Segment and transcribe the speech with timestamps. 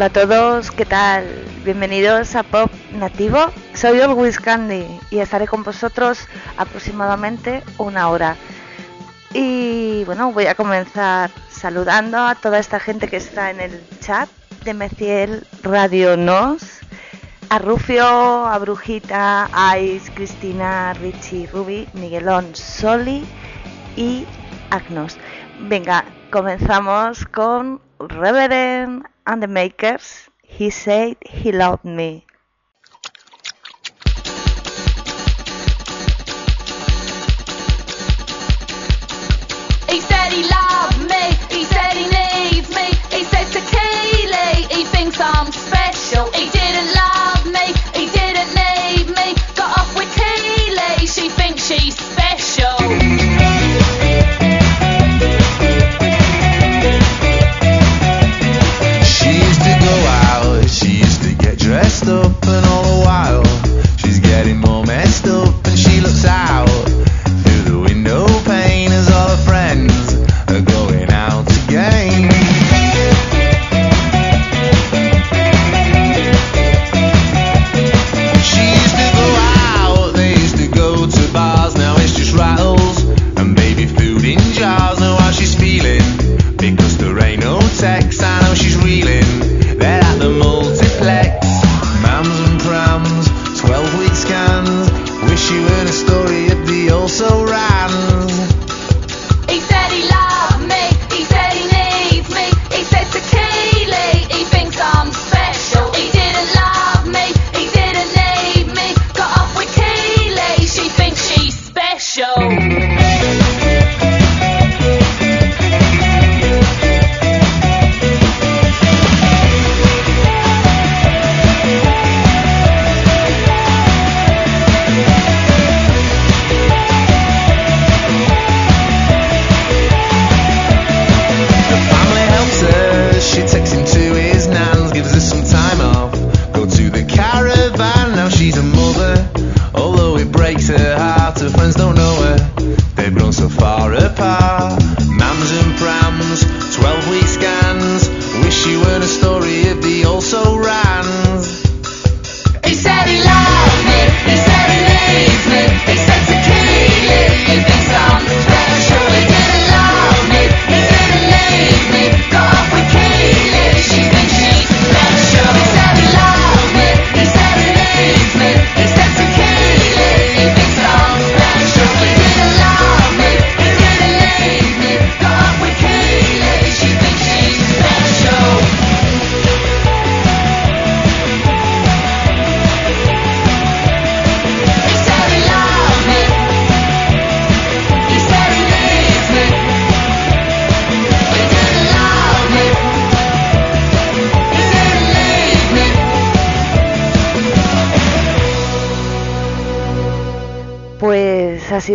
[0.00, 1.26] Hola a todos, ¿qué tal?
[1.62, 3.52] Bienvenidos a Pop Nativo.
[3.74, 8.34] Soy Always Candy y estaré con vosotros aproximadamente una hora.
[9.34, 14.30] Y bueno, voy a comenzar saludando a toda esta gente que está en el chat
[14.64, 16.80] de Meciel Radio Nos.
[17.50, 23.22] A Rufio, a Brujita, a Ice, Cristina, Richie, Ruby, Miguelón, Soli
[23.96, 24.24] y
[24.70, 25.18] Agnos.
[25.68, 32.24] Venga, comenzamos con Reverend and the Makers, he said he loved me.
[39.86, 44.84] He said he loved me, he said he needs me, he says to Keely, he
[44.84, 46.94] thinks I'm special, he didn't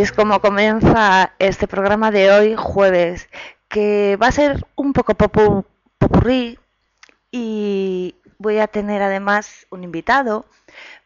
[0.05, 3.27] es como comienza este programa de hoy, jueves,
[3.67, 5.65] que va a ser un poco popu
[5.97, 6.59] popurrí
[7.31, 10.45] y voy a tener además un invitado,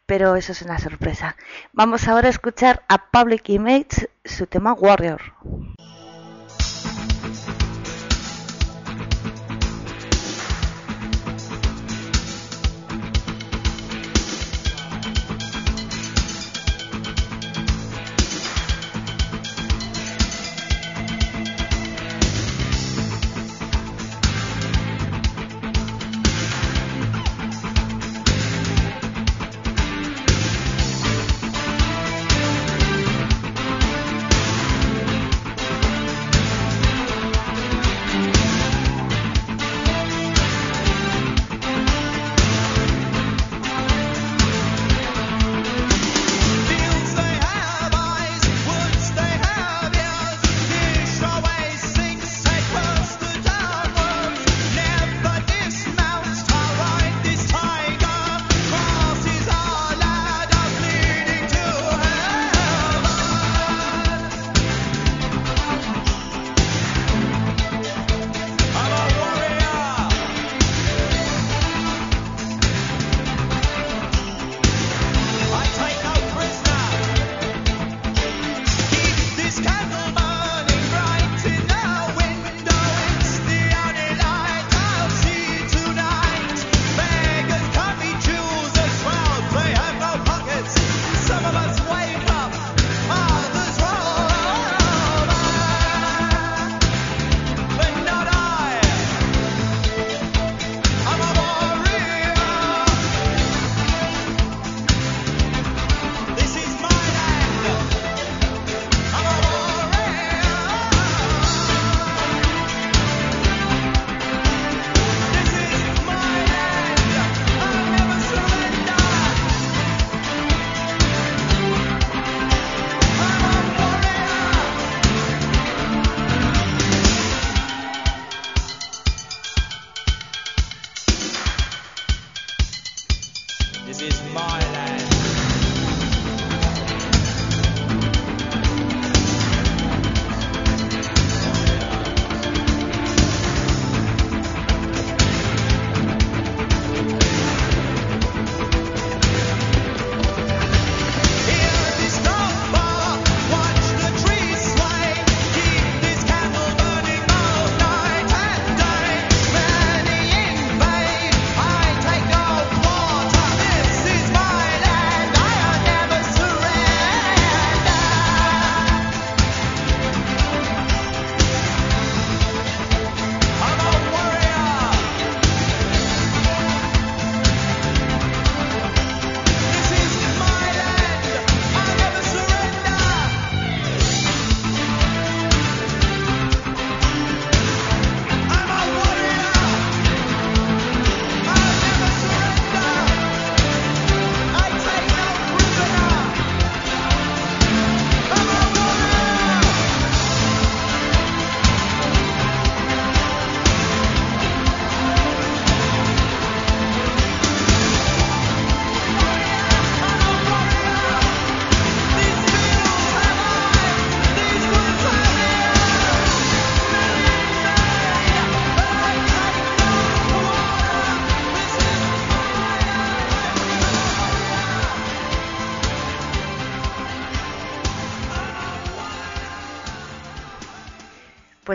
[0.04, 1.34] pero eso es una sorpresa.
[1.72, 5.22] Vamos ahora a escuchar a Public Image su tema Warrior.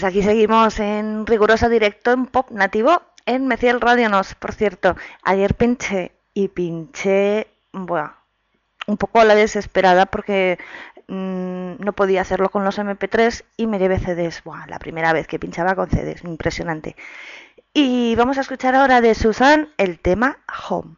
[0.05, 4.35] Aquí seguimos en riguroso directo en Pop Nativo en Meciel Radio Nos.
[4.35, 8.13] Por cierto, ayer pinché y pinché, bueno,
[8.87, 10.59] un poco a la desesperada porque
[11.07, 14.43] mm, no podía hacerlo con los MP3 y me llevé CDs.
[14.43, 16.95] Buah, la primera vez que pinchaba con CDs, impresionante.
[17.73, 20.37] Y vamos a escuchar ahora de Susan el tema
[20.69, 20.95] Home.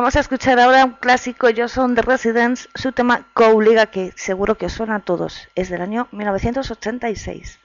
[0.00, 4.56] vamos a escuchar ahora un clásico, ellos son The Residents, su tema Cowliga, que seguro
[4.56, 7.58] que os suena a todos, es del año 1986.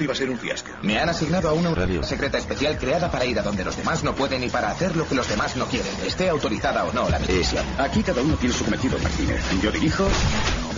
[0.00, 0.70] Esto iba a ser un fiasco.
[0.82, 2.02] Me han asignado a una Radio.
[2.02, 5.06] secreta especial creada para ir a donde los demás no pueden y para hacer lo
[5.06, 7.64] que los demás no quieren, esté autorizada o no la misión.
[7.78, 9.42] Aquí cada uno tiene su cometido, Martínez.
[9.62, 10.08] Yo dirijo,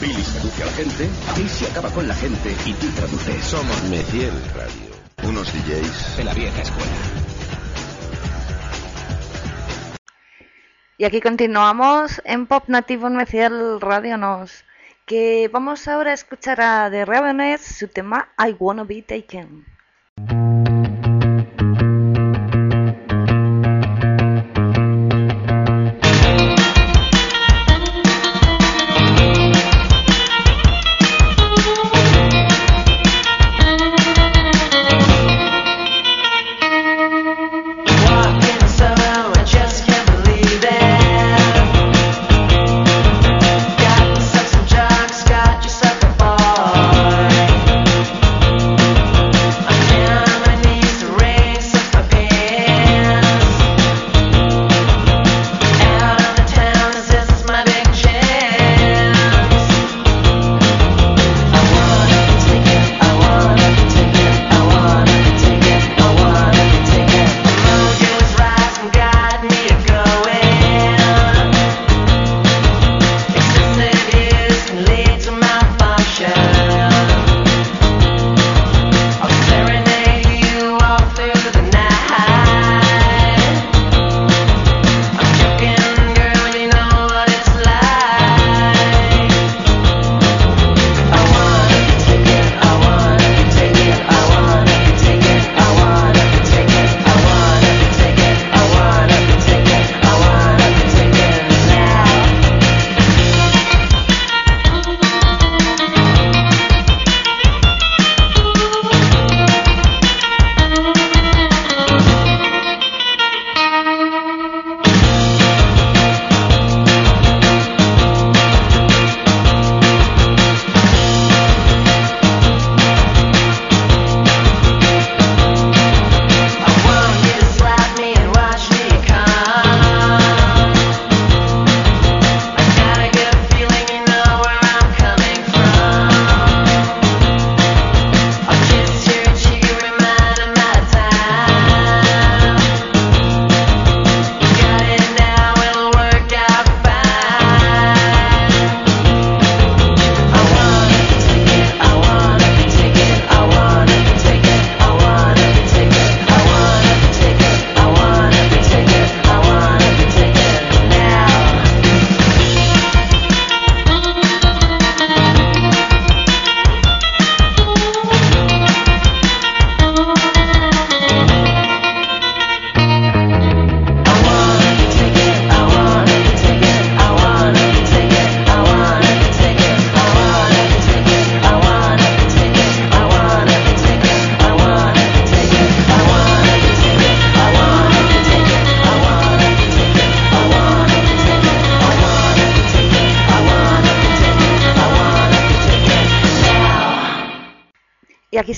[0.01, 3.45] Billy seduce a la gente, Casey acaba con la gente y tú traduces.
[3.45, 5.29] Somos Meciel Radio.
[5.29, 6.17] Unos DJs.
[6.17, 6.91] de la vieja escuela.
[10.99, 14.65] Y aquí continuamos en Pop Nativo en Meciel Radio Nos.
[15.07, 19.72] Que vamos ahora a escuchar a The Ravenous su tema I Wanna Be Taken.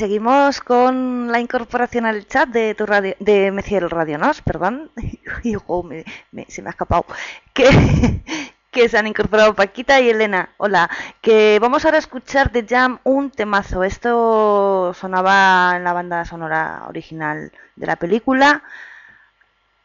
[0.04, 4.90] Seguimos con la incorporación al chat de tu radio, de Meciel Radio Nos, perdón.
[6.30, 7.06] Me- se me ha escapado.
[7.54, 8.20] Que,
[8.70, 10.50] que se han incorporado Paquita y Elena.
[10.58, 10.90] Hola.
[11.22, 13.82] Que vamos ahora a escuchar de Jam un temazo.
[13.82, 18.62] Esto sonaba en la banda sonora original de la película.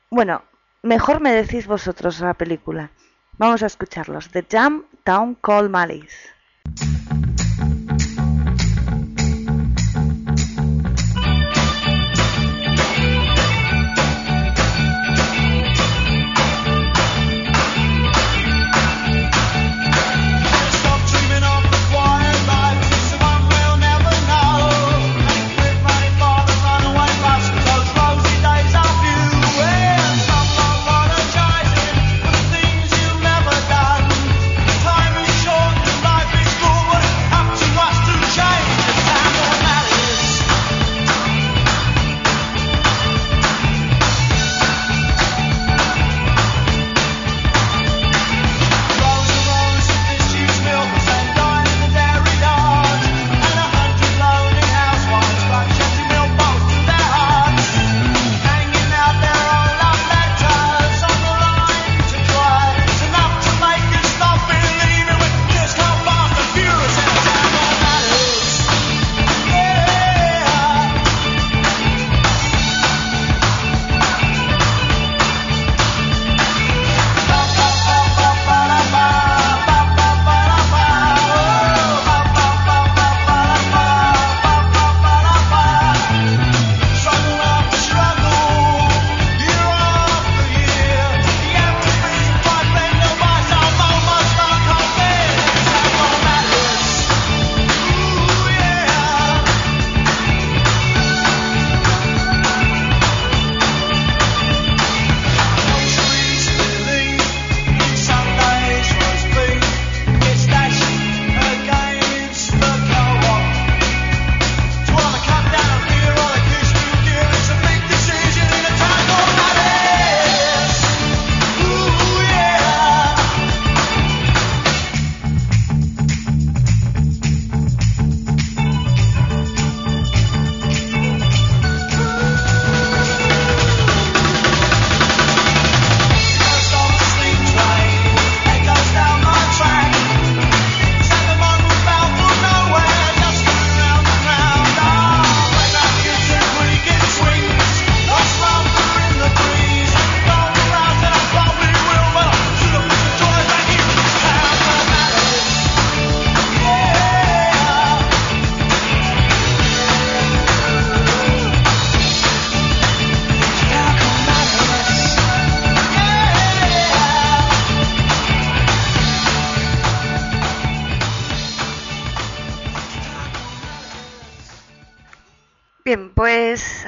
[0.10, 0.42] Bueno,
[0.84, 2.90] mejor me decís vosotros la película.
[3.38, 4.28] Vamos a escucharlos.
[4.32, 6.18] The Jam Town Call Malice.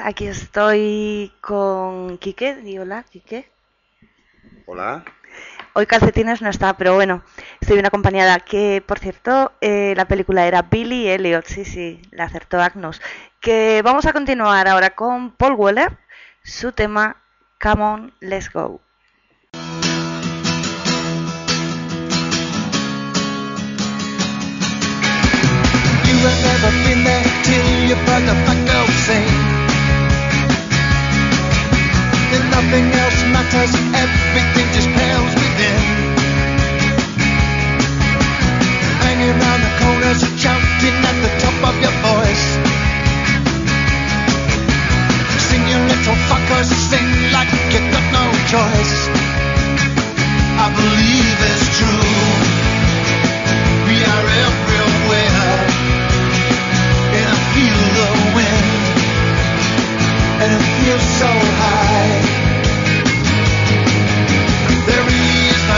[0.02, 2.56] Aquí estoy con Quique.
[2.56, 3.50] Di hola, Quique.
[4.66, 5.04] Hola.
[5.74, 7.22] Hoy Calcetines no está, pero bueno,
[7.60, 8.40] estoy bien acompañada.
[8.40, 13.00] Que, por cierto, eh, la película era Billy Elliot, sí, sí, la acertó Agnos.
[13.40, 15.96] Que vamos a continuar ahora con Paul Weller,
[16.42, 17.16] su tema
[17.60, 18.80] Come On, Let's Go.
[26.04, 27.96] You have never been there till you
[32.72, 35.82] nothing else matters, everything just pales within.
[39.04, 42.46] Hanging around the corners, shouting at the top of your voice.
[45.48, 48.96] Sing you little fuckers, sing like you got no choice.
[50.64, 52.24] I believe it's true.
[53.84, 55.60] We are everywhere.
[57.16, 58.72] And I feel the wind
[60.40, 61.81] And it feels so high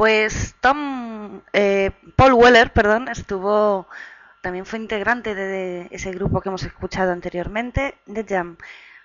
[0.00, 3.86] Pues Tom, eh, Paul Weller, perdón, estuvo,
[4.40, 8.56] también fue integrante de, ese grupo que hemos escuchado anteriormente, The Jam,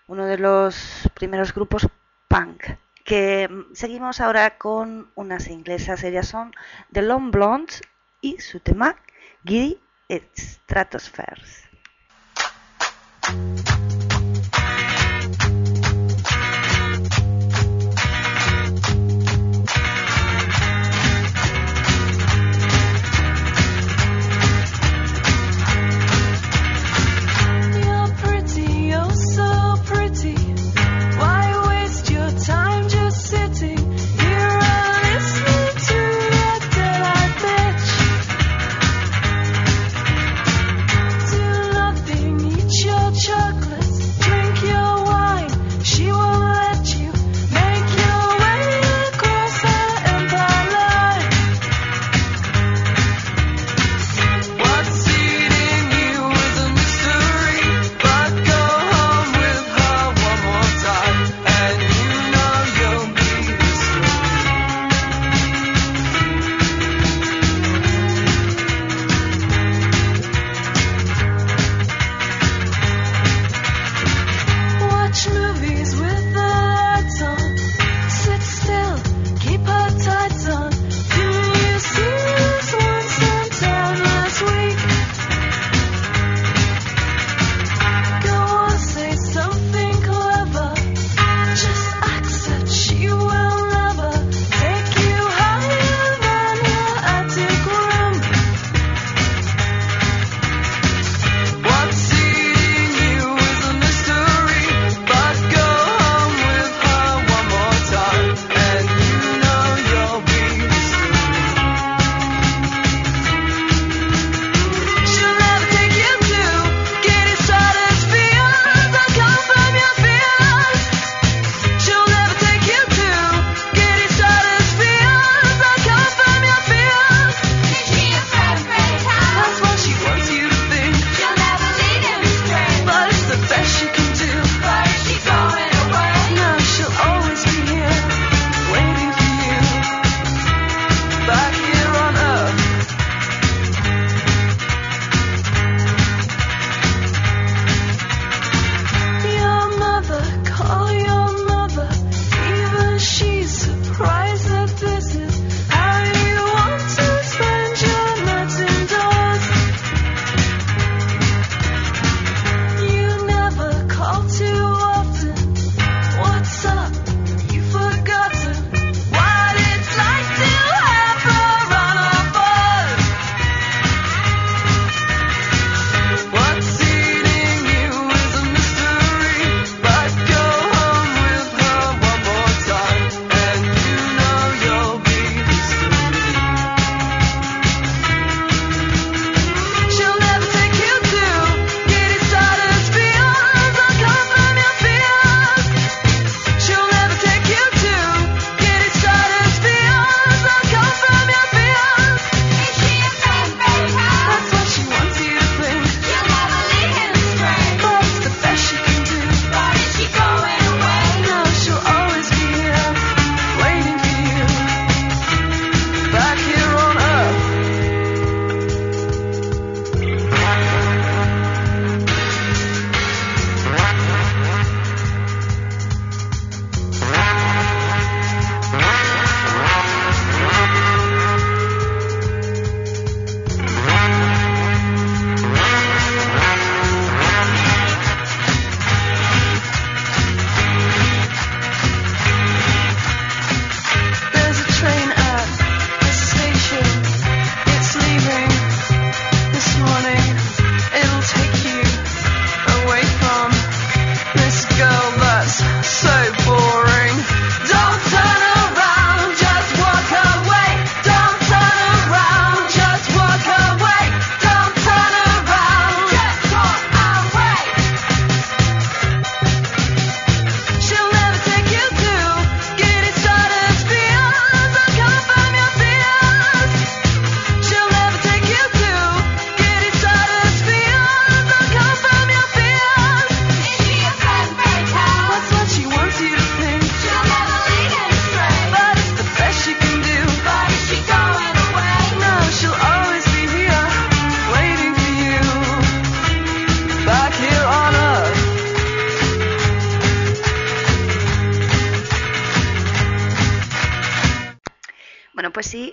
[0.08, 1.90] uno de los primeros grupos
[2.30, 2.64] punk.
[3.04, 6.54] Que seguimos ahora con unas inglesas, ellas son
[6.94, 7.82] The Long Blondes
[8.22, 8.96] y su tema
[9.44, 9.78] Giddy
[10.34, 11.66] Stratospheres.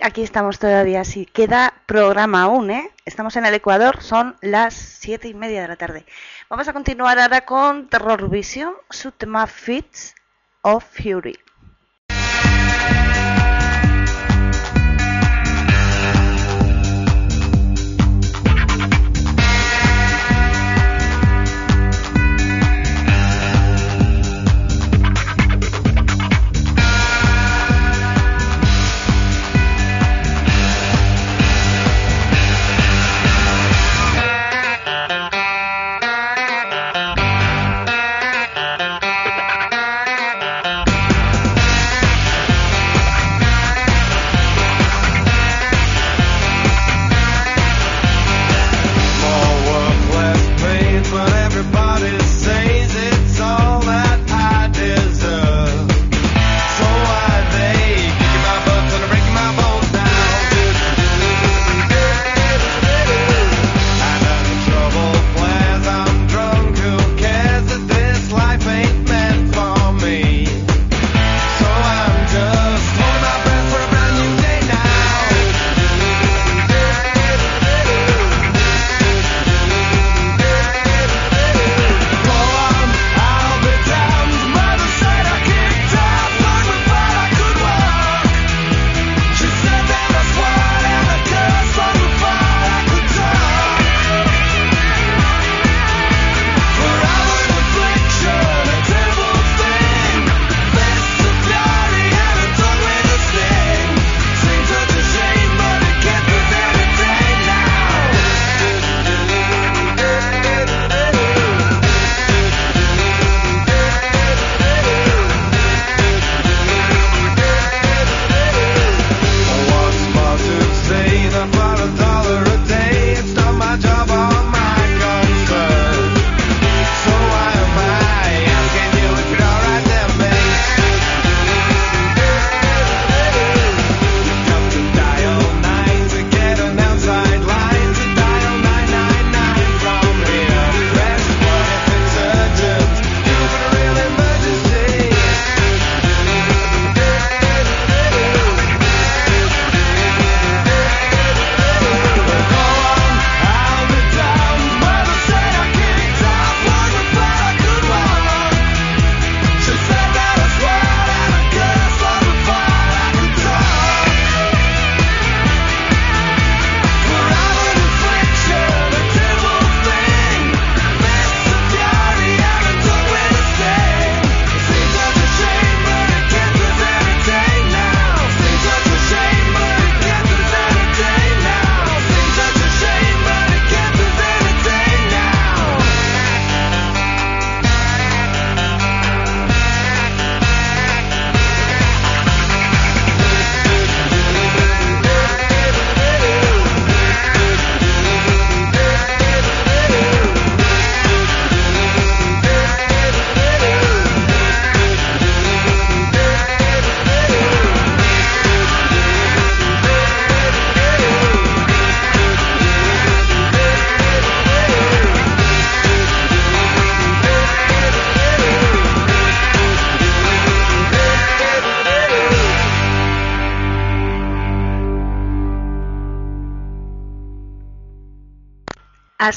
[0.02, 1.04] Aquí estamos todavía.
[1.04, 2.90] Sí, queda programa aún, ¿eh?
[3.04, 6.04] Estamos en el Ecuador, son las siete y media de la tarde.
[6.48, 10.14] Vamos a continuar ahora con Terror Vision, su tema Fits
[10.62, 11.38] of Fury.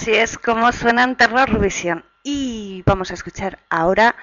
[0.06, 2.06] Así es como suenan Terror Vision.
[2.22, 4.16] Y vamos a escuchar ahora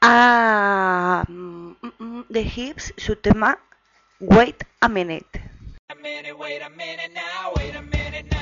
[0.00, 3.58] a mm, mm, The Hips, su tema
[4.18, 5.42] Wait a Minute.
[5.90, 8.39] And when all is said and done, all they do is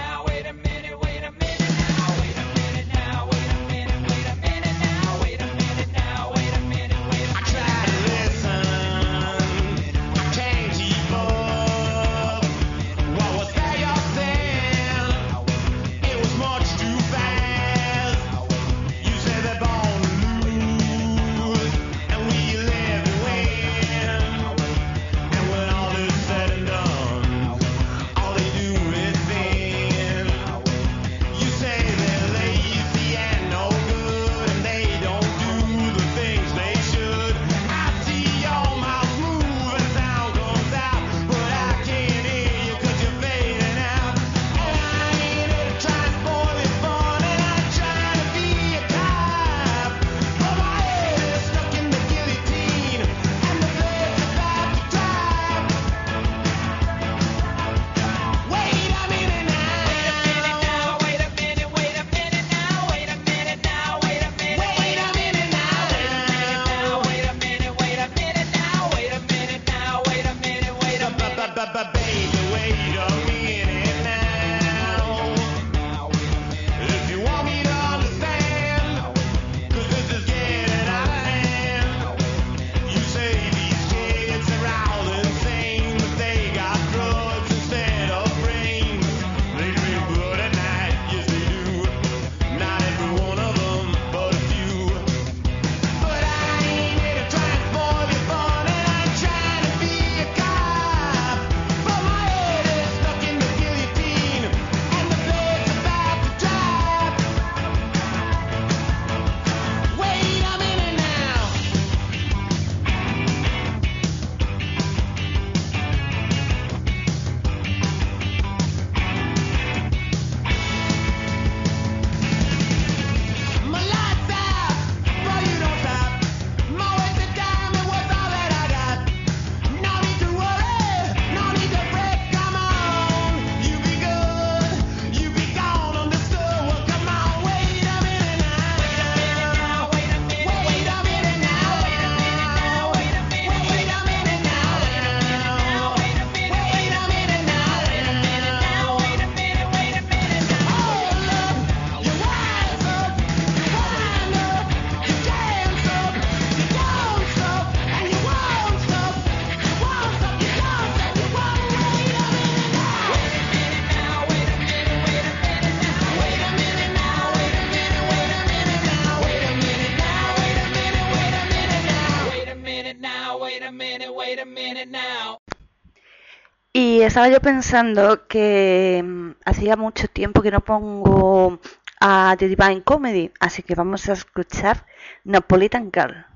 [176.99, 181.61] Y estaba yo pensando que mm, hacía mucho tiempo que no pongo
[182.01, 184.84] a The Divine Comedy, así que vamos a escuchar
[185.22, 186.26] Napolitan Girl.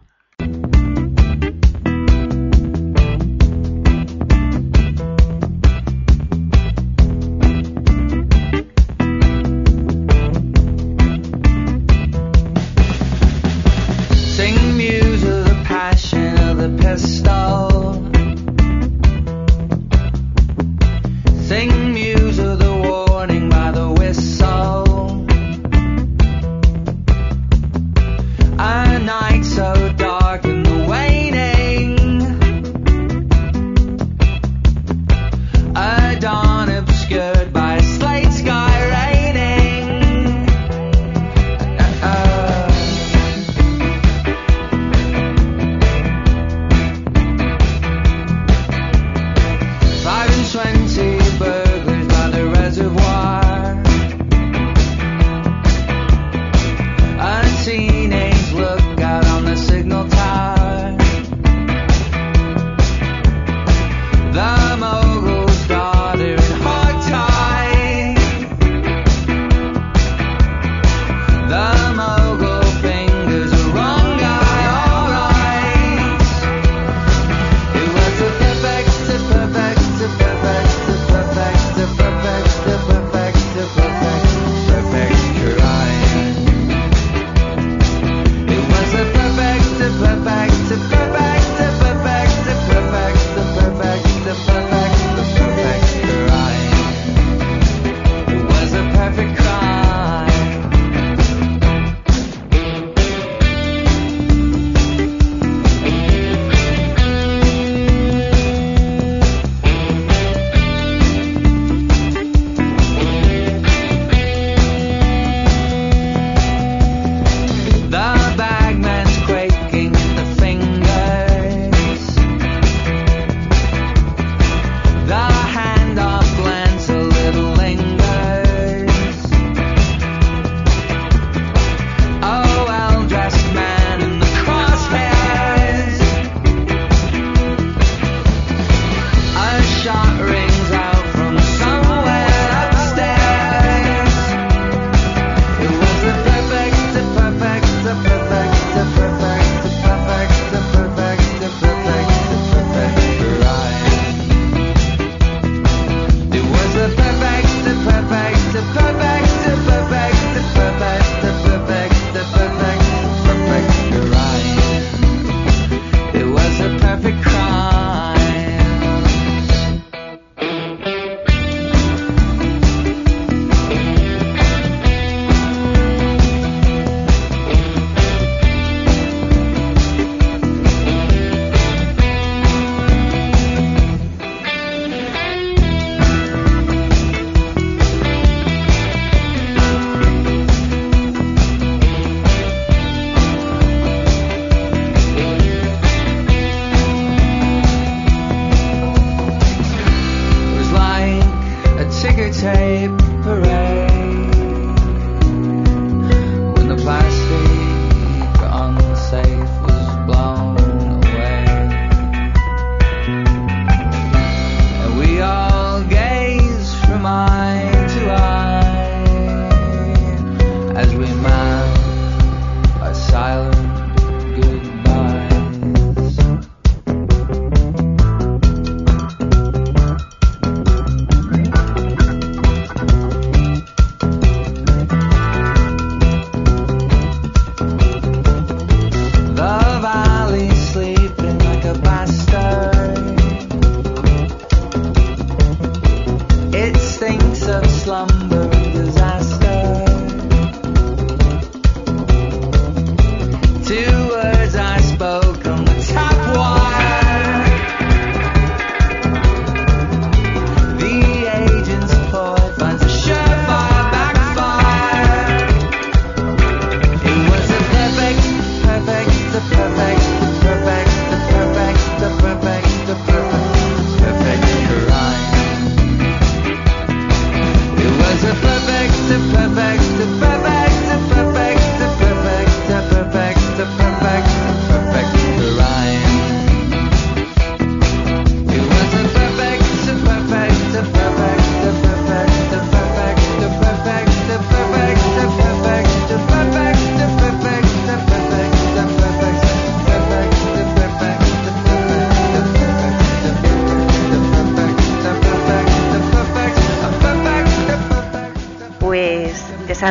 [14.14, 17.31] Sing of the passion of the.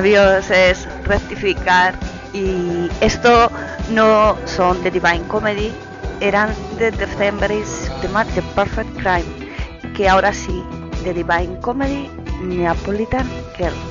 [0.02, 1.94] adiós es rectificar
[2.34, 3.52] y esto
[3.92, 5.72] no son The Divine Comedy,
[6.22, 10.64] eran The Decemberists, The, The Perfect Crime, que ahora sí,
[11.04, 12.10] The Divine Comedy
[12.42, 13.30] Neapolitan
[13.60, 13.91] Girl.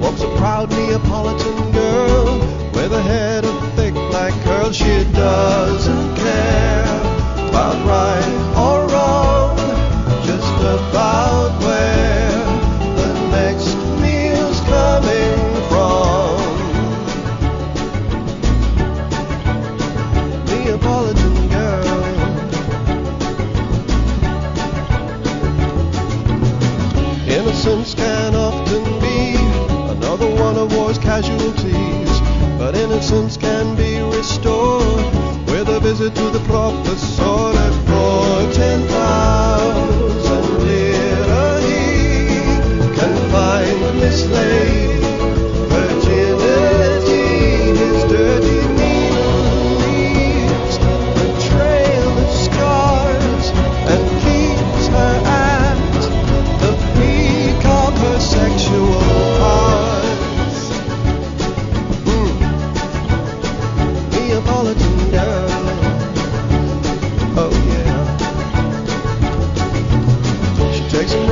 [0.00, 1.39] Walks a proud Neapolitan.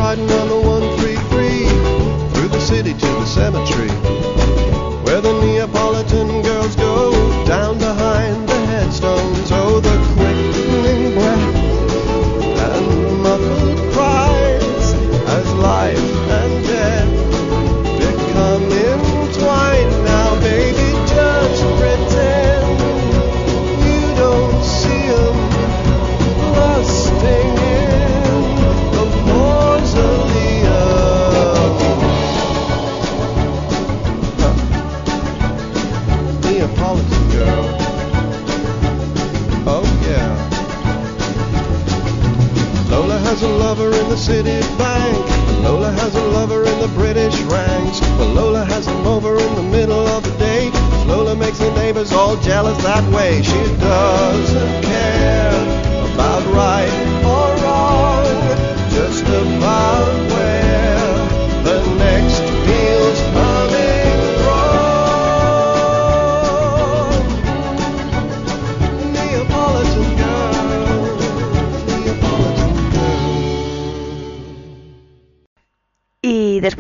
[0.09, 0.58] riding on the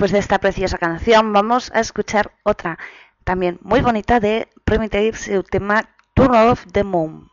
[0.08, 2.78] después de esta preciosa canción, vamos a escuchar otra
[3.24, 5.84] también muy bonita de Primitive, el tema
[6.14, 7.28] Turn Off the Moon.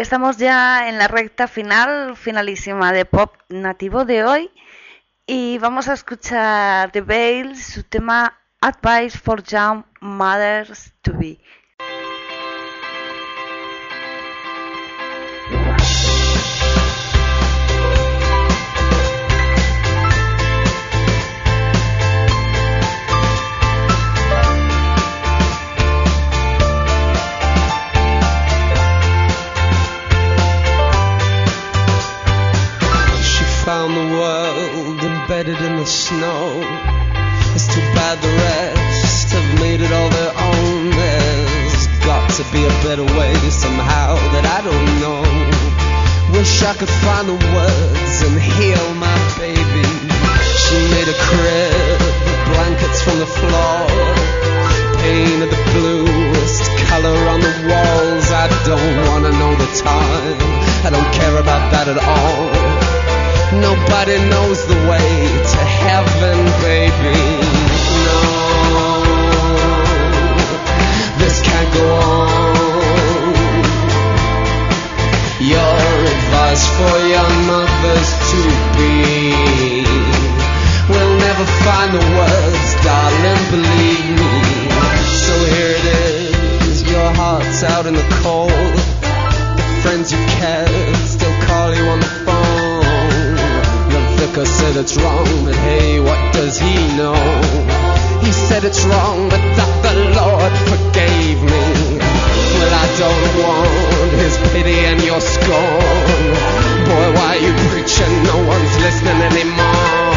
[0.00, 4.50] Estamos ya en la recta final, finalísima de pop nativo de hoy.
[5.26, 11.38] Y vamos a escuchar The Veils, su tema Advice for Young Mothers to Be.
[35.40, 36.60] Embedded in the snow.
[37.54, 40.90] It's too bad the rest have made it all their own.
[40.90, 45.24] There's got to be a better way somehow that I don't know.
[46.36, 49.88] Wish I could find the words and heal my baby.
[50.60, 52.00] She made a crib,
[52.52, 53.88] blankets from the floor,
[55.00, 58.28] painted the bluest color on the walls.
[58.28, 60.36] I don't wanna know the time.
[60.84, 62.79] I don't care about that at all.
[63.52, 67.18] Nobody knows the way to heaven, baby.
[68.06, 68.22] No,
[71.18, 72.30] this can't go on.
[75.42, 75.78] Your
[76.14, 78.40] advice for young mothers to
[78.78, 79.82] be.
[80.88, 84.32] We'll never find the words, darling, believe me.
[85.26, 85.86] So here it
[86.68, 88.50] is, your heart's out in the cold.
[88.50, 92.29] The friends you kept still call you on the phone.
[94.30, 97.18] The vicar said it's wrong, but hey, what does he know?
[98.22, 101.66] He said it's wrong, but that the Lord forgave me.
[101.98, 106.22] Well, I don't want his pity and your scorn.
[106.86, 108.14] Boy, why you preaching?
[108.22, 110.14] No one's listening anymore.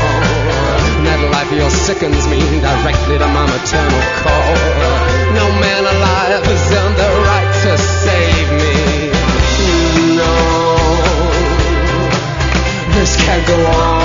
[1.10, 4.94] That life of yours sickens me directly to my maternal core.
[5.34, 8.78] No man alive has earned the right to save me.
[10.22, 10.34] No,
[12.94, 14.03] this can't go on.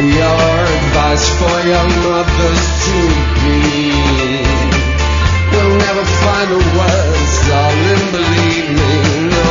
[0.00, 2.98] Your advice for young mothers to
[3.44, 3.92] be.
[5.52, 8.92] We'll never find the words, darling, believe me.
[9.28, 9.48] No,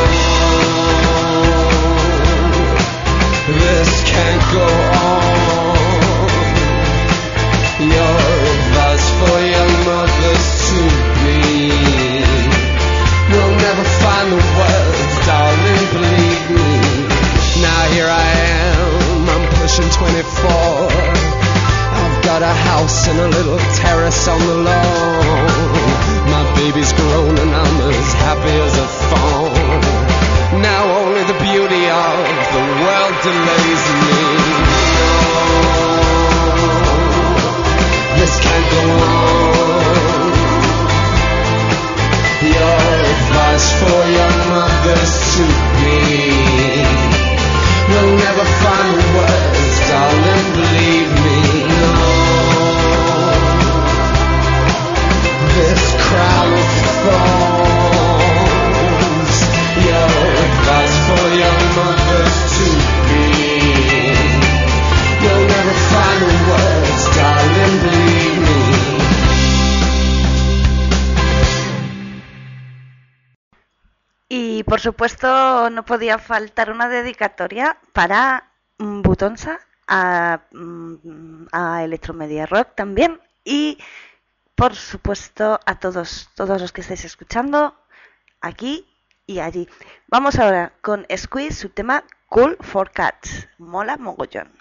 [3.59, 4.88] this can't go on.
[19.79, 20.51] Pushing 24.
[22.01, 25.75] I've got a house and a little terrace on the lawn.
[26.31, 30.61] My baby's grown and I'm as happy as a fawn.
[30.61, 32.25] Now only the beauty of
[32.55, 34.17] the world delays me.
[38.19, 39.39] This can't go on.
[42.55, 42.81] Your
[43.15, 44.13] advice for me.
[44.17, 45.43] Your mothers to
[45.79, 47.09] be.
[47.89, 49.58] We'll never find the words,
[74.31, 79.59] Y por supuesto no podía faltar una dedicatoria para Butonsa,
[79.89, 83.79] a, mm, a Electromedia Rock también y
[84.55, 87.75] por supuesto a todos, todos los que estáis escuchando
[88.39, 88.85] aquí
[89.25, 89.67] y allí.
[90.07, 93.47] Vamos ahora con Squeeze, su tema Cool for Cats.
[93.57, 94.51] Mola mogollón.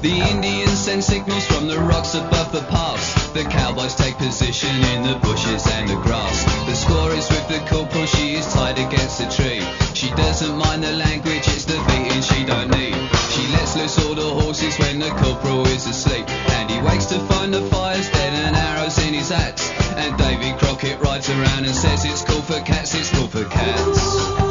[0.00, 3.30] The Indians send signals from the rocks above the pass.
[3.34, 6.42] The cowboys take position in the bushes and the grass.
[6.64, 9.60] The score is with the corporal, she is tied against a tree.
[9.92, 12.96] She doesn't mind the language, it's the beating she don't need.
[13.28, 16.24] She lets loose all the horses when the corporal is asleep.
[16.56, 19.68] And he wakes to find the fire's dead and arrows in his axe.
[20.00, 24.50] And Davy Crockett rides around and says it's cool for cats, it's cool for cats.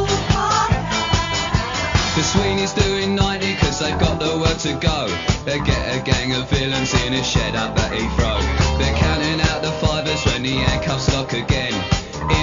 [2.20, 4.18] The Sweeney's doing 90 cause they've got
[5.50, 8.38] They get a gang of villains in a shed up at Heathrow.
[8.78, 11.74] They're counting out the fivers when the handcuffs lock again.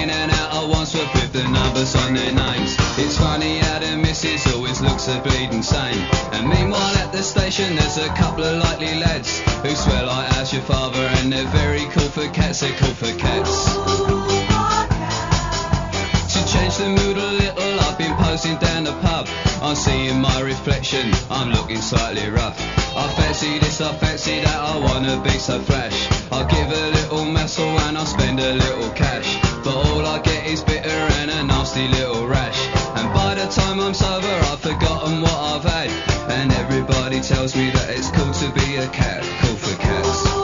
[0.01, 2.75] In and out at once with the numbers on their names.
[2.97, 6.03] It's funny how the missus always looks a bleeding sane.
[6.33, 10.51] And meanwhile at the station there's a couple of likely lads who swear like as
[10.51, 13.71] your father and they're very cool for cats, they're cool for cats.
[16.33, 17.56] To change the mood a little,
[18.43, 19.27] Been down the pub.
[19.63, 22.55] I'm seeing my reflection, I'm looking slightly rough.
[22.95, 26.07] I fancy this, I fancy that, I wanna be so flash.
[26.31, 29.41] I'll give a little muscle and I'll spend a little cash.
[29.63, 32.59] But all I get is bitter and a nasty little rash.
[32.95, 35.89] And by the time I'm sober, I've forgotten what I've had.
[36.29, 40.36] And everybody tells me that it's cool to be a cat, cool for cats.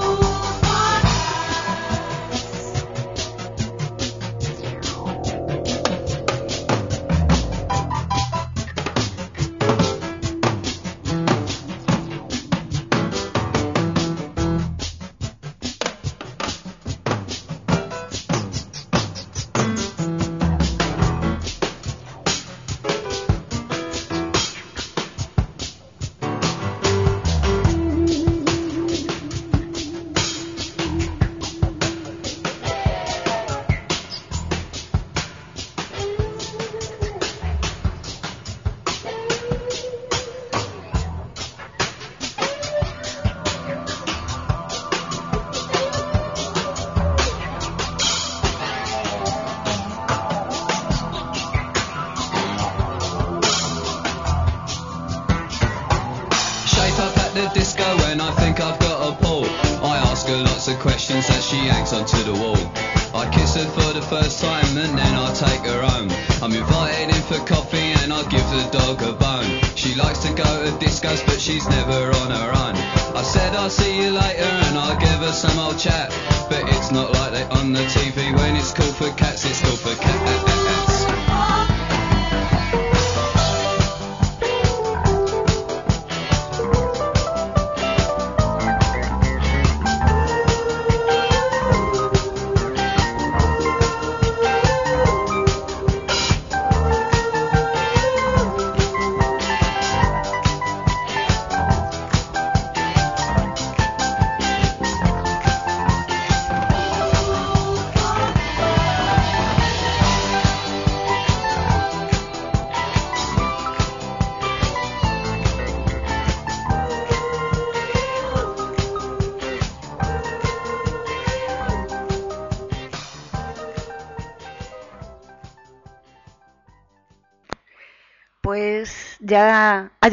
[64.22, 66.08] First time and then I take her home.
[66.44, 69.60] I'm invited in for coffee and I give the dog a bone.
[69.74, 72.76] She likes to go to discos but she's never on her own.
[73.18, 76.12] I said I'll see you later and I'll give her some old chat.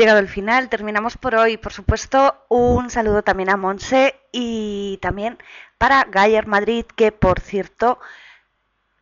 [0.00, 1.58] Llegado el final, terminamos por hoy.
[1.58, 5.38] Por supuesto, un saludo también a Monse y también
[5.76, 8.00] para Gayer Madrid, que por cierto,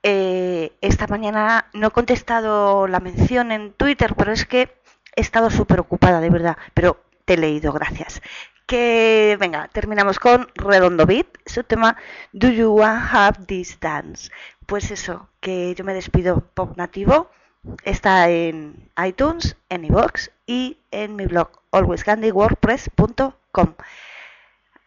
[0.02, 4.62] eh, esta mañana no he contestado la mención en Twitter, pero es que
[5.14, 6.56] he estado súper ocupada, de verdad.
[6.74, 8.20] Pero te he leído, gracias.
[8.66, 11.96] Que venga, terminamos con Redondo Beat, su tema
[12.32, 14.30] Do You Want Have This Dance?
[14.66, 17.30] Pues eso, que yo me despido pop nativo.
[17.84, 23.74] Está en iTunes, en iVoox y en mi blog alwayscandywordpress.com.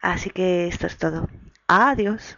[0.02, 1.28] Así que esto es todo.
[1.68, 2.36] Adiós.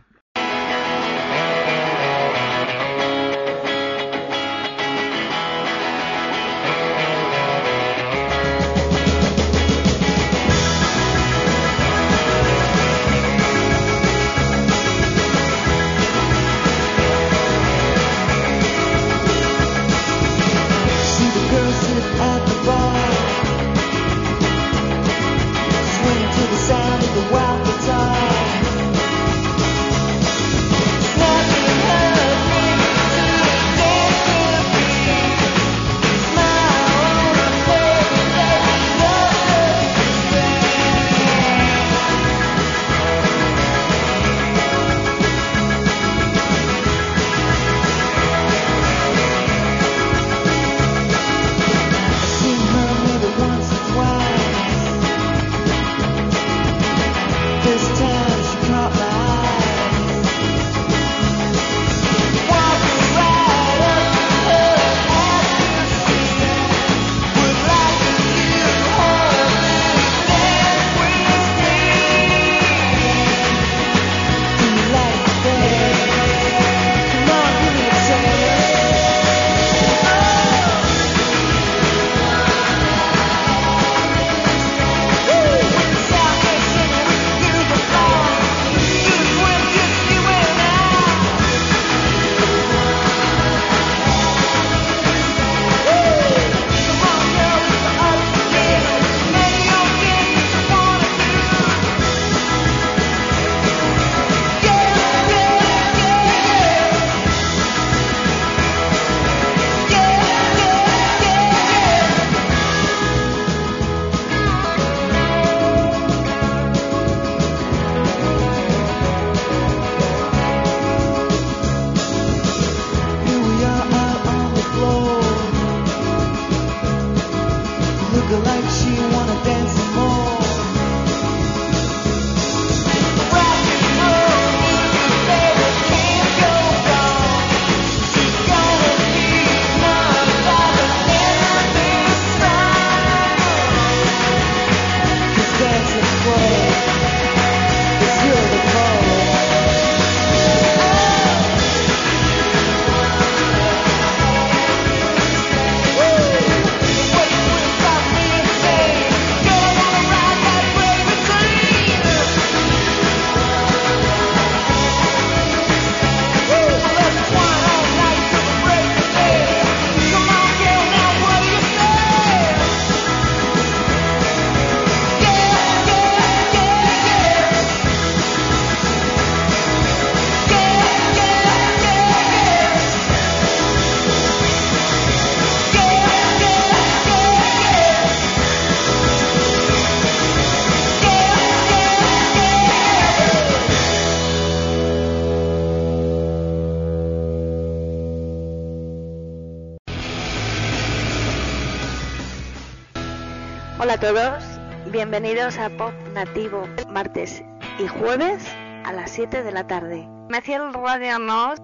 [205.21, 207.45] Bienvenidos a Pop Nativo, martes
[207.79, 208.45] y jueves
[208.83, 210.09] a las 7 de la tarde.
[210.29, 211.55] Me el radio, ¿no?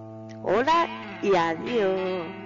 [0.44, 0.86] Hola
[1.20, 2.39] y adiós.